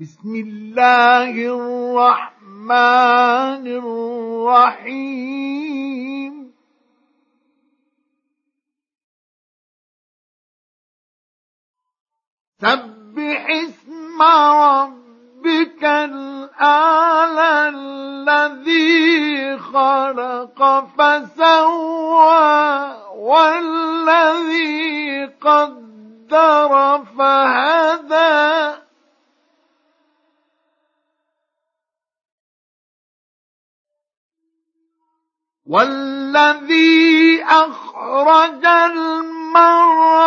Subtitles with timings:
[0.00, 2.72] بسم الله الرحمن
[4.80, 6.32] الرحيم.
[12.60, 20.60] سبح اسم ربك الأعلى الذي خلق
[20.96, 22.40] فسوى
[23.16, 24.80] والذي
[25.26, 28.89] قدر فهدى.
[35.66, 40.20] والذي أخرج المرعى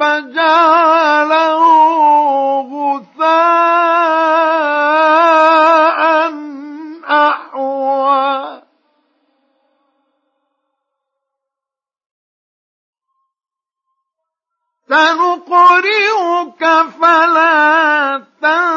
[0.00, 1.62] فجعله
[2.60, 3.58] غثاء
[7.08, 8.62] أحوى.
[14.88, 16.64] سنقرئك
[17.00, 18.67] فلا تنسى.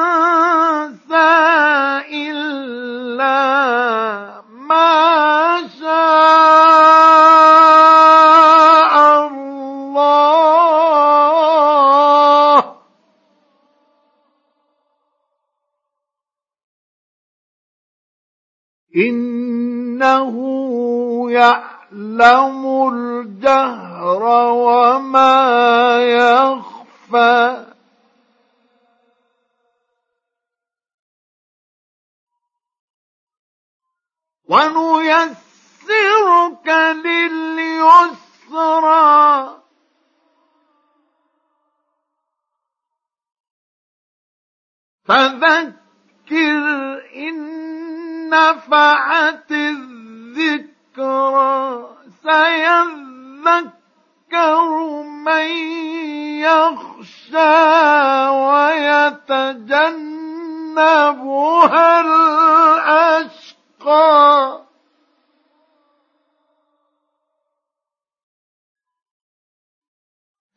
[18.96, 20.36] إنه
[21.32, 25.38] يعلم الجهر وما
[26.04, 27.66] يخفى.
[34.50, 35.48] ونيسرك
[37.06, 38.42] لليسرى.
[45.06, 46.64] فذكر
[47.16, 47.51] إن
[48.32, 50.82] نفعت الذكرى
[52.24, 53.82] سيذكر
[55.04, 55.48] من
[56.40, 57.68] يخشى
[58.30, 59.62] ويتجنبها
[62.82, 63.62] الأشقى.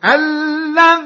[0.05, 1.04] الذي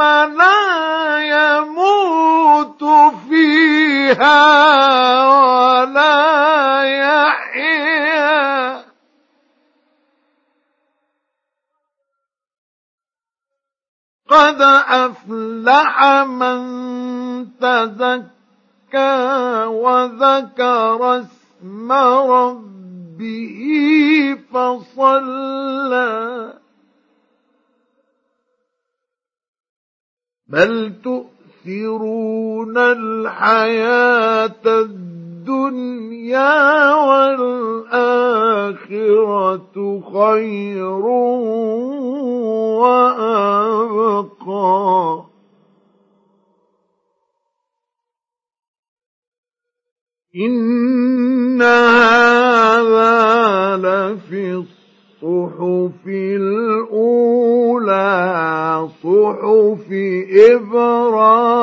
[0.00, 2.84] ثم لا يموت
[3.28, 4.40] فيها
[5.28, 8.80] ولا يحيا.
[14.28, 16.60] قد أفلح من
[17.60, 23.60] تزكى وذكر اسم ربه
[24.52, 26.59] فصلى.
[30.50, 36.14] بل تؤثرون الحياة الدنيا
[36.94, 38.40] والآخرة
[40.14, 41.06] خير
[42.80, 44.50] وأبقى.
[50.36, 53.10] إن هذا
[53.76, 54.79] لفي
[55.22, 56.88] الصحف الأولى
[59.02, 59.88] صحف
[60.52, 61.60] إبراهيم.